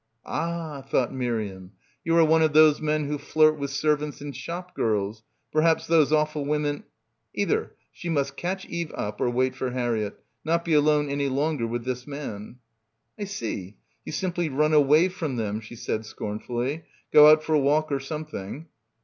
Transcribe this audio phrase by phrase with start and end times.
[0.25, 4.73] Ah, thought Miriam, you are one of those men who flirt with servants and shop
[4.75, 5.21] girls...
[5.51, 6.85] per haps those awful women....
[7.35, 10.17] Either she must catch Eve up or wait for Harriett...
[10.43, 12.55] not be alone any longer with this man.
[13.19, 13.77] "I see.
[14.03, 16.83] You simply run away from them," she said scornfully;
[17.13, 18.69] "go out for a walk or some thing."